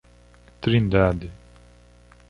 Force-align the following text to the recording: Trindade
Trindade 0.63 1.29